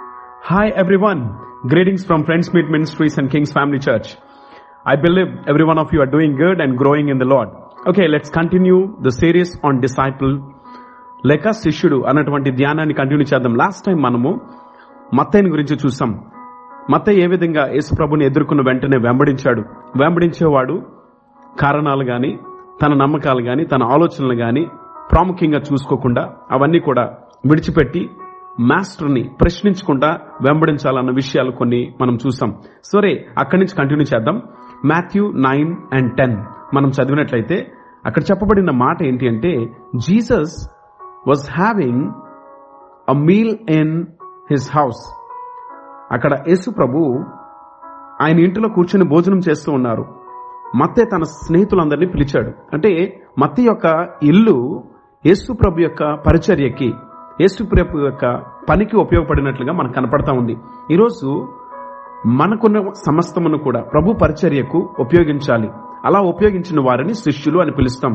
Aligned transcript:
Hi 0.00 0.70
everyone 1.04 1.20
greetings 1.72 2.04
from 2.06 2.22
Friends 2.24 2.48
Meet 2.54 2.70
Ministries 2.70 3.14
and 3.18 3.30
Kings 3.30 3.52
Family 3.52 3.78
Church 3.86 4.08
I 4.92 4.94
believe 4.96 5.30
every 5.50 5.64
one 5.70 5.78
of 5.82 5.92
you 5.94 5.98
are 6.00 6.10
doing 6.10 6.36
good 6.42 6.60
and 6.62 6.74
growing 6.82 7.10
in 7.10 7.20
the 7.20 7.26
lord 7.32 7.50
okay 7.88 8.06
let's 8.06 8.32
continue 8.34 8.76
the 9.06 9.12
series 9.20 9.52
on 9.66 9.78
disciple 9.80 10.32
లెక్క 11.30 11.52
శిష్యుడు 11.64 11.98
అన్నటువంటి 12.10 12.50
ధ్యానాన్ని 12.50 12.94
continue 12.94 13.26
చేద్దాం. 13.32 13.54
Last 13.54 13.84
time 13.86 13.98
మనము 14.02 14.32
మత్తయ్యని 15.14 15.50
గురించి 15.50 15.76
చూసాం. 15.84 16.10
మత్తయ్య 16.92 17.24
ఏ 17.24 17.26
విధంగా 17.26 17.62
యేసు 17.76 17.96
ప్రభుని 17.98 18.24
ఎదుర్కొన్న 18.24 18.62
వెంటనే 18.68 18.98
వెంబడించాడు. 19.06 19.62
వెంబడించేవాడు 20.02 20.76
కారణాలు 21.60 22.04
కానీ 22.04 22.32
తన 22.82 22.92
నమ్మకాలు 23.02 23.42
కానీ 23.42 23.64
తన 23.64 23.82
ఆలోచనలు 23.96 24.36
కానీ 24.44 24.64
ప్రాముఖ్యంగా 25.12 25.60
చూసుకోకుండా 25.68 26.22
అవన్నీ 26.50 26.78
కూడా 26.78 27.04
విడిచిపెట్టి 27.50 28.02
మాస్టర్ని 28.60 29.22
ప్రశ్నించకుండా 29.40 30.18
వెంబడించాలన్న 30.42 31.10
విషయాలు 31.10 31.50
కొన్ని 31.50 31.94
మనం 32.00 32.14
చూసాం. 32.14 32.54
సరే 32.84 33.26
అక్కడి 33.38 33.60
నుంచి 33.60 33.76
కంటిన్యూ 33.76 34.04
చేద్దాం. 34.14 34.42
Matthew 34.84 35.32
nine 35.32 35.76
and 35.92 36.16
ten. 36.16 36.36
మనం 36.74 36.88
చదివినట్లయితే 36.88 37.72
అక్కడ 38.06 38.22
చెప్పబడిన 38.22 38.70
మాట 38.70 39.02
ఏంటి 39.02 39.28
అంటే 39.28 39.66
Jesus 39.96 40.70
was 41.28 41.60
having 41.60 42.10
a 43.08 43.12
meal 43.12 43.56
in 43.70 44.06
his 44.50 44.76
house 44.76 45.16
అక్కడ 46.12 46.32
యేసు 46.48 46.70
ప్రభు 46.70 47.24
ఆయన 48.22 48.38
ఇంటిలో 48.38 48.68
కూర్చొని 48.68 49.08
భోజనం 49.08 49.38
చేస్తూ 49.38 49.72
ఉన్నారు. 49.72 50.04
మత్తే 50.76 51.04
తన 51.04 51.22
స్నేహితులందరినీ 51.22 52.06
పిలిచాడు. 52.06 52.52
అంటే 52.72 53.20
మత్తే 53.38 53.62
యొక్క 53.62 54.08
ఇల్లు 54.22 54.84
యేసు 55.26 55.52
ప్రభు 55.52 55.80
యొక్క 55.80 56.14
పరిచర్యకి 56.14 56.94
యేసుప్రభు 57.42 57.98
యొక్క 57.98 58.24
పనికి 58.68 58.96
ఉపయోగపడినట్లుగా 58.96 59.72
మనకు 59.72 59.94
కనపడతా 59.94 60.32
ఉంది. 60.40 60.54
ఈరోజు 60.94 61.28
మనకున్న 62.40 62.78
సమస్తమును 63.06 63.58
కూడా 63.58 63.80
ప్రభు 63.92 64.14
పరిచర్యకు 64.22 64.78
ఉపయోగించాలి. 65.04 65.68
అలా 66.04 66.20
ఉపయోగించిన 66.32 66.80
వారిని 66.88 67.14
శిష్యులు 67.14 67.58
అని 67.58 67.72
పిలుస్తాం. 67.72 68.14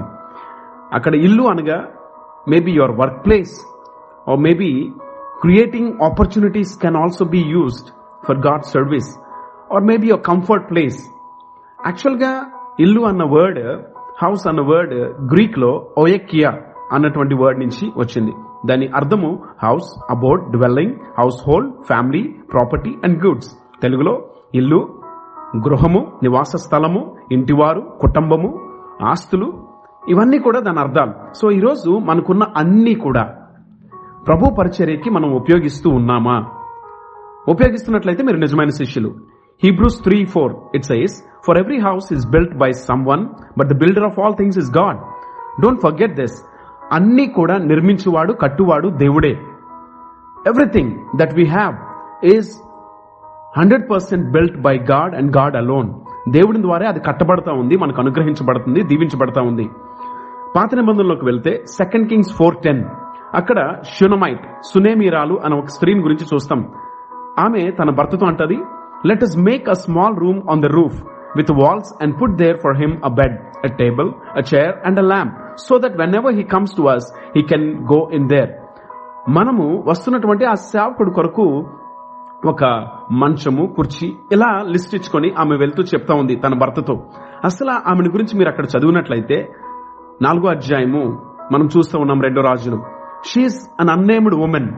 అక్కడ 0.94 1.16
ఇల్లు 1.16 1.44
అనగా 1.44 1.77
maybe 2.49 2.71
your 2.71 2.95
workplace 3.25 3.53
or 4.29 4.39
maybe 4.39 4.71
creating 5.41 5.91
opportunities 6.03 6.79
can 6.81 6.95
also 6.95 7.25
be 7.25 7.41
used 7.55 7.89
for 8.27 8.39
God 8.47 8.66
service 8.75 9.11
or 9.72 9.83
maybe 9.83 10.07
your 10.07 10.25
comfort 10.31 10.69
place 10.69 10.99
యాక్చువల్గా 11.85 12.33
ఇల్లు 12.79 13.01
అన్న 13.01 13.23
వర్డ్ 13.23 13.63
హౌస్ 14.23 14.47
అన్న 14.47 14.61
వర్డ్ 14.61 14.95
గ్రీక్లో 15.33 15.73
లో 15.97 16.51
అన్నటువంటి 16.95 17.35
వర్డ్ 17.35 17.59
నుంచి 17.59 17.85
వచ్చింది. 17.97 18.33
దాని 18.65 18.88
అర్థము 18.88 19.39
house 19.63 19.89
abode 20.09 20.43
dwelling 20.52 20.93
household 21.49 21.73
family 21.83 22.23
property 22.53 22.95
and 23.03 23.27
goods. 23.27 23.49
తెలుగులో 23.81 24.13
ఇల్లు 24.55 24.79
గృహము 25.57 26.11
నివాస 26.23 26.51
స్థలము 26.55 27.16
ఇంటివారు 27.31 27.81
కుటుంబము 27.81 28.49
ఆస్తులు 29.03 29.47
ఇవన్నీ 30.09 30.39
కూడా 30.39 30.59
దాని 30.59 30.79
అర్థాలు. 30.79 31.13
సో 31.33 31.51
ఈరోజు 31.51 31.91
మనకున్న 31.91 32.43
అన్నీ 32.57 32.95
కూడా 32.95 33.23
ప్రభు 34.27 34.55
పరిచర్యకి 34.59 35.09
మనం 35.09 35.33
ఉపయోగిస్తూ 35.33 35.89
ఉన్నామా? 35.89 36.38
ఉపయోగిస్తున్నట్లయితే 37.47 38.23
మీరు 38.23 38.38
నిజమైన 38.38 38.69
శిష్యులు. 38.69 39.09
Hebrews 39.63 40.03
three 40.03 40.25
four 40.25 40.55
it 40.75 40.91
says 40.91 41.23
for 41.47 41.57
every 41.57 41.79
house 41.79 42.13
is 42.13 42.27
built 42.31 42.57
by 42.57 42.71
someone 43.05 43.25
but 43.59 43.67
the 43.67 43.77
builder 43.77 44.03
of 44.03 44.19
all 44.19 44.33
things 44.33 44.57
is 44.57 44.71
God 44.77 44.99
don't 45.61 45.81
forget 45.81 46.13
this 46.13 46.38
అన్ని 46.91 47.25
కూడా 47.27 47.57
నిర్మించువాడు 47.57 48.33
కట్టువాడు 48.33 48.87
దేవుడే. 48.89 49.33
Everything 50.47 50.91
that 51.19 51.33
we 51.35 51.45
have 51.45 51.75
is 52.25 52.49
hundred 53.57 53.89
percent 53.91 54.31
built 54.31 54.61
by 54.61 54.75
God 54.77 55.15
and 55.15 55.37
God 55.37 55.55
alone 55.55 55.93
దేవుడి 56.29 56.61
ద్వారా 56.61 56.89
అది 56.89 56.99
కట్టబడతా 56.99 57.51
ఉంది 57.51 57.77
మనకు 57.77 58.01
అనుగ్రహించబడుతుంది 58.01 58.83
దీవించబడతా 58.83 59.41
ఉంది. 59.41 59.69
పాత 60.55 60.75
నిబంధనలోకి 60.75 61.25
వెళ్తే 61.25 61.63
సెకండ్ 61.66 62.09
కింగ్స్ 62.09 62.33
ఫోర్ 62.38 62.55
టెన్ 62.63 62.83
అక్కడ 63.33 63.75
షునమైట్ 63.83 64.41
సునేమీరాలు 64.66 65.39
అనే 65.45 65.55
ఒక 65.57 65.66
స్త్రీని 65.66 66.01
గురించి 66.01 66.25
చూస్తాం. 66.33 66.67
ఆమె 67.39 67.72
తన 67.72 67.89
భర్తతో 67.89 68.25
అంటది 68.25 68.57
let 69.05 69.23
us 69.23 69.38
make 69.38 69.69
a 69.69 69.73
small 69.73 70.16
room 70.19 70.41
on 70.51 70.61
the 70.61 70.66
roof 70.66 71.03
with 71.35 71.51
walls 71.51 72.03
and 72.03 72.22
put 72.22 72.35
there 72.41 72.57
for 72.63 72.73
him 72.81 72.91
a 73.06 73.09
bed 73.09 73.35
a 73.66 73.75
table 73.75 74.09
a 74.38 74.41
chair 74.53 74.73
and 74.85 75.00
a 75.00 75.03
lamp 75.03 75.57
so 75.57 75.78
that 75.78 75.97
whenever 76.16 76.35
comes 76.56 76.72
to 76.78 76.84
us 76.95 77.03
he 77.38 77.41
can 77.51 77.63
go 77.94 78.00
in 78.17 78.23
there. 78.28 78.50
మనము 79.29 79.84
వస్తున్నటువంటి 79.88 80.45
ఆ 80.45 80.53
సేవకుడు 80.53 81.12
కొరకు 81.12 81.66
ఒక 82.47 82.63
మంచము 83.12 83.73
కుర్చీ 83.75 84.17
ఇలా 84.31 84.63
list 84.67 84.95
ఇచ్చుకొని 84.95 85.34
ఆమె 85.40 85.56
వెళ్తూ 85.56 85.84
చెప్తా 85.84 86.13
ఉంది 86.16 86.35
తన 86.35 86.53
భర్తతో. 86.53 87.03
అసలు 87.46 87.72
ఆమెను 87.72 88.11
గురించి 88.11 88.38
మీరు 88.38 88.50
అక్కడ 88.50 88.66
చదివినట్లయితే 88.66 89.53
నాలుగో 90.22 90.47
అధ్యాయము 90.50 91.03
మనం 91.51 91.66
చూస్తూ 91.78 92.00
ఉన్నాం 92.00 92.22
రెండో 92.22 92.41
రాజును. 92.41 92.84
షీఈస్ 93.25 93.69
అన్ 93.79 93.90
అన్నేమ్డ్ 93.90 94.35
ఉమెన్ 94.35 94.69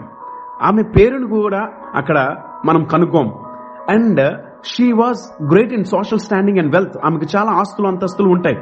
ఆమె 0.61 0.83
పేరును 0.83 1.27
కూడా 1.27 1.69
అక్కడ 1.95 2.35
మనం 2.65 2.83
కనుక్కోం 2.83 3.33
and 3.89 4.21
she 4.65 4.91
was 4.91 5.43
great 5.53 5.73
in 5.73 5.85
social 5.85 6.19
standing 6.19 6.57
and 6.57 6.75
wealth 6.75 6.97
ఆమెకు 7.05 7.37
చాలా 7.37 7.51
ఆస్తులు 7.51 7.87
అంతస్తులు 7.87 8.29
ఉంటాయి. 8.29 8.55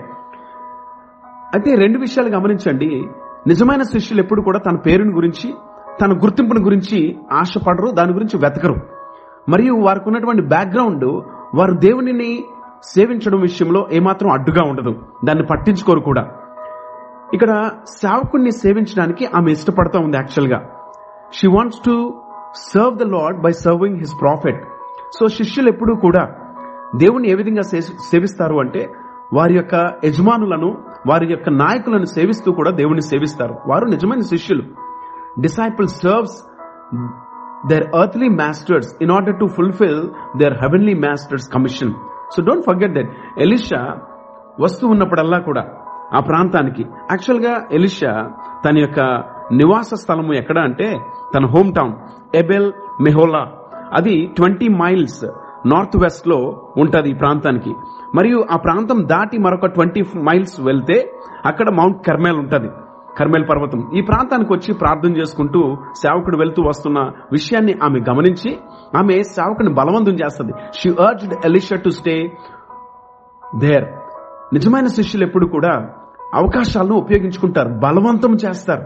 అయితే 1.54 1.76
రెండు 1.76 2.00
విషయాలు 2.00 2.30
గమనించండి. 2.30 3.06
నిజమైన 3.48 3.82
శిష్యులు 3.82 4.22
ఎప్పుడు 4.22 4.42
కూడా 4.42 4.60
తన 4.60 4.76
పేరుని 4.76 5.14
గురించి 5.14 5.54
తన 6.02 6.12
గుర్తింపుని 6.12 6.64
గురించి 6.64 7.20
ఆశపడరు 7.34 7.92
దాని 7.92 8.14
గురించి 8.14 8.40
వెతకరు. 8.44 8.76
మరియు 9.50 9.74
వారికి 9.74 10.06
ఉన్నటువంటి 10.08 10.42
బ్యాక్గ్రౌండ్ 10.42 11.06
వారు 11.56 11.74
దేవునిని 11.74 12.44
సేవించడం 12.84 13.42
విషయంలో 13.42 13.88
ఏమాత్రం 13.94 14.32
అడ్డుగా 14.32 14.70
ఉండదు. 14.70 14.96
దాన్ని 15.26 15.46
పట్టించుకోరు 15.46 16.00
కూడా. 16.00 16.30
ఇక్కడ 17.34 17.70
సేవకుణ్ణి 17.88 18.52
సేవించడానికి 18.52 19.26
ఆమె 19.26 19.52
ఇష్టపడతా 19.52 20.00
ఉంది 20.00 20.18
యాక్చువల్గా 20.18 20.70
she 21.34 21.48
wants 21.48 21.80
to 21.86 22.14
serve 22.56 22.98
the 22.98 23.04
lord 23.04 23.42
by 23.42 23.52
serving 23.52 23.98
his 23.98 24.14
prophet 24.22 24.64
so 25.14 25.28
శిష్యులు 25.28 25.70
ఎప్పుడూ 25.70 25.96
కూడా 25.96 26.28
దేవుణ్ణి 26.96 27.30
ఏ 27.30 27.34
విధంగా 27.34 27.62
సేవిస్తారు 27.62 28.56
అంటే 28.56 28.94
వారి 29.34 29.54
యొక్క 29.56 29.94
యజమానులను 30.06 30.78
వారి 31.08 31.32
యొక్క 31.32 31.50
నాయకులను 31.50 32.06
సేవిస్తూ 32.06 32.52
కూడా 32.52 32.72
దేవుని 32.72 33.02
సేవిస్తారు. 33.02 33.56
వారు 33.68 33.86
నిజమైన 33.86 34.20
శిష్యులు. 34.20 34.64
Disciple 35.40 35.88
serves 35.88 36.50
their 37.70 38.02
earthly 38.02 38.30
masters 38.30 38.90
in 39.02 39.12
order 39.12 39.40
to 39.40 39.46
fulfil 39.46 40.10
their 40.38 40.54
heavenly 40.54 40.94
master's 40.94 41.54
commission 41.54 41.94
so 42.36 42.44
don't 42.44 42.66
forget 42.66 42.94
that 42.94 43.10
Elisha 43.40 43.98
వస్తూ 44.60 44.88
ఉన్నప్పుడల్లా 44.88 45.40
కూడా 45.40 45.66
ఆ 46.14 46.20
ప్రాంతానికి. 46.20 46.82
యాక్చువల్గా 46.82 47.68
ఎలిషా 47.72 48.32
తన 48.66 48.78
యొక్క 48.78 49.00
నివాస 49.52 49.90
స్థలము 49.94 50.34
ఎక్కడ 50.34 50.58
అంటే 50.60 51.00
తన 51.36 51.46
హోమ్ 51.46 51.74
టౌన్ 51.76 51.94
ఎబెల్ 52.36 52.74
మెహోలా 53.02 53.52
అది 53.94 54.28
ట్వంటీ 54.38 54.68
మైల్స్ 54.68 55.26
నార్త్ 55.68 55.98
వెస్ట్లో 55.98 56.68
ఈ 57.08 57.14
ప్రాంతానికి. 57.14 57.70
మరియు 58.16 58.46
ఆ 58.52 58.56
ప్రాంతం 58.56 59.08
దాటి 59.08 59.38
మరొక 59.38 59.66
ట్వంటీ 59.66 60.02
మైల్స్ 60.02 60.62
వెళ్తే 60.62 61.12
అక్కడ 61.46 61.70
మౌంట్ 61.70 62.08
కర్మేల్ 62.08 62.38
ఉంటుంది 62.38 62.70
కర్మేల్ 63.20 63.50
పర్వతం. 63.50 63.92
ఈ 63.96 64.02
ప్రాంతానికి 64.02 64.54
వచ్చి 64.54 64.74
ప్రార్థన 64.74 65.18
చేసుకుంటూ 65.18 65.76
సేవకుడు 66.02 66.38
వెళ్తూ 66.38 66.64
వస్తున్న 66.68 67.00
విషయాన్ని 67.32 67.74
ఆమె 67.84 68.00
గమనించి 68.10 68.60
ఆమె 68.98 69.24
సేవకుని 69.24 69.74
బలవంతం 69.74 70.12
చేస్తుంది. 70.12 70.54
She 70.76 70.90
urged 70.90 71.34
Elisha 71.46 71.76
to 71.76 71.90
stay 71.90 72.38
there 73.58 73.86
నిజమైన 74.54 74.88
శిష్యులు 74.88 75.26
ఎప్పుడు 75.26 75.46
కూడా 75.46 75.90
అవకాశాలను 76.36 76.96
ఉపయోగించుకుంటారు 76.96 77.70
బలవంతం 77.70 78.36
చేస్తారు. 78.36 78.82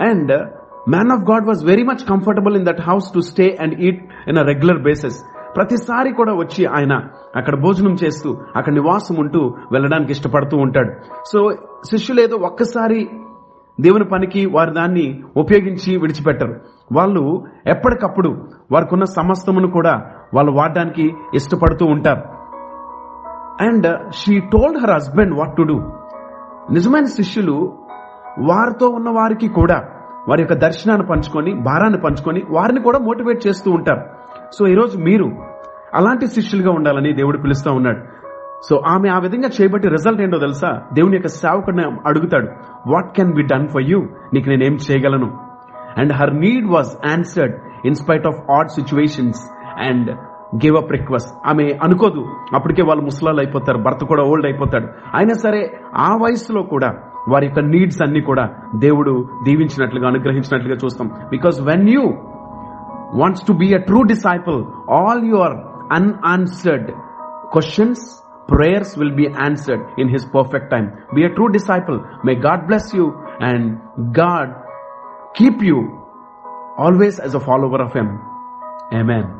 And 0.00 0.50
man 0.88 1.10
of 1.12 1.30
God 1.30 1.46
was 1.46 1.64
very 1.64 1.82
much 1.82 2.08
comfortable 2.08 2.56
in 2.56 2.66
that 2.66 2.80
house 2.80 3.14
to 3.14 3.20
stay 3.20 3.56
and 3.60 3.74
eat 3.80 4.28
in 4.28 4.38
a 4.38 4.42
regular 4.42 4.82
basis 4.82 5.24
ప్రతిసారి 5.56 6.12
కూడా 6.12 6.32
వచ్చి 6.32 6.66
ఆయన 6.66 6.92
అక్కడ 7.36 7.62
భోజనం 7.62 7.94
చేస్తూ 8.04 8.38
అక్కడ 8.56 8.72
నివాసం 8.74 9.16
ఉంటూ 9.18 9.54
వెళ్ళడానికి 9.72 10.12
ఇష్టపడుతూ 10.12 10.56
ఉంటాడు. 10.56 10.92
సో 11.32 11.50
శిష్యులు 11.90 12.20
ఏదో 12.20 12.36
ఒక్కసారి 12.36 13.08
దేవుని 13.80 14.04
పనికి 14.04 14.46
వారు 14.46 14.70
దాన్ని 14.70 15.22
ఉపయోగించి 15.36 15.96
విడిచిపెట్టరు. 15.96 16.54
వాళ్ళు 16.92 17.44
ఎప్పటికప్పుడు 17.66 18.28
వారికి 18.72 18.94
ఉన్న 18.94 19.04
సమస్తమును 19.04 19.70
కూడా 19.70 20.02
వాళ్ళు 20.34 20.52
వాడడానికి 20.52 21.14
ఇష్టపడుతూ 21.34 21.86
ఉంటారు. 21.86 22.22
And 23.66 24.12
she 24.12 24.40
told 24.40 24.78
her 24.78 24.90
husband 24.90 25.38
what 25.38 25.56
to 25.56 25.62
do 25.62 25.78
నిజమైన 26.70 27.04
శిష్యులు 27.04 27.72
వారితో 28.38 28.88
ఉన్న 28.88 29.10
వారికి 29.10 29.48
కూడా 29.48 29.84
వారి 30.28 30.42
యొక్క 30.42 30.54
దర్శనాన్ని 30.54 31.06
పంచుకొని 31.06 31.54
భారాన్ని 31.54 32.00
పంచుకొని 32.00 32.42
వారిని 32.50 32.80
కూడా 32.80 32.98
మోటివేట్ 32.98 33.46
చేస్తూ 33.46 33.70
ఉంటారు. 33.70 34.00
సో 34.58 34.66
ఈరోజు 34.66 34.98
మీరు 34.98 35.32
అలాంటి 35.94 36.26
శిష్యులుగా 36.26 36.70
ఉండాలని 36.70 37.12
దేవుడు 37.12 37.38
పిలుస్తూ 37.38 37.72
ఉన్నాడు. 37.72 37.98
సో 38.70 38.82
ఆమె 38.86 39.08
ఆ 39.08 39.18
విధంగా 39.18 39.48
చేయబట్టి 39.60 39.88
రిజల్ట్ 39.88 40.22
ఏంటో 40.22 40.38
తెలుసా? 40.38 40.82
దేవుని 40.92 41.16
యొక్క 41.16 41.28
సేవకుడిని 41.28 41.84
అడుగుతాడు 42.06 42.48
what 42.86 43.16
can 43.16 43.32
be 43.32 43.42
done 43.42 43.68
for 43.68 43.82
you 43.82 44.08
నీకు 44.34 44.48
నేనేం 44.48 44.78
చేయగలను? 44.90 45.38
And 45.98 46.12
her 46.12 46.36
need 46.36 46.66
was 46.66 47.12
answered 47.12 47.54
in spite 47.84 48.26
of 48.26 48.62
of 48.62 48.68
situations 48.68 49.40
and 49.80 50.10
and 50.10 50.18
gave 50.56 50.76
up 50.76 50.92
request 50.92 51.48
ఆమె 51.48 51.78
అనుకోదు 51.82 52.24
అప్పటికే 52.54 52.82
వాళ్ళు 52.82 53.04
ముసలాలు 53.04 53.40
అయిపోతారు 53.40 53.78
భర్త 53.78 54.04
కూడా 54.04 54.22
ఓల్డ్ 54.22 54.46
అయిపోతాడు. 54.46 54.88
అయినా 55.14 55.34
సరే 55.34 55.80
ఆ 55.96 56.16
వయసులో 56.22 56.62
కూడా 56.62 56.92
వారి 57.28 57.46
యొక్క 57.46 57.60
నీడ్స్ 57.60 58.02
అన్ని 58.02 58.20
కూడా 58.20 58.50
దేవుడు 58.74 59.28
దీవించినట్లుగా 59.42 60.08
అనుగ్రహించినట్లుగా 60.08 60.74
చూస్తాం. 60.84 61.08
Because 61.30 61.60
when 61.60 61.88
you 61.88 62.04
wants 63.14 63.46
to 63.46 63.52
be 63.52 63.74
a 63.74 63.78
true 63.78 64.02
disciple 64.02 64.64
all 64.90 65.24
your 65.24 65.56
unanswered 65.92 66.90
questions 67.52 68.24
prayers 68.50 68.98
will 68.98 69.14
be 69.14 69.26
answered 69.26 69.82
in 69.98 70.08
his 70.08 70.34
perfect 70.34 70.70
time 70.70 70.86
be 71.14 71.24
a 71.24 71.28
true 71.28 71.46
disciple 71.46 72.00
may 72.26 72.34
God 72.34 72.66
bless 72.66 72.96
you 72.96 73.12
and 73.40 73.78
God 74.18 74.52
keep 75.36 75.64
you 75.64 75.78
always 76.78 77.20
as 77.20 77.36
a 77.36 77.38
follower 77.38 77.82
of 77.82 77.96
him 77.96 78.18
amen 78.94 79.39